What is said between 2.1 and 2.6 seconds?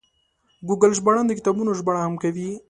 کوي.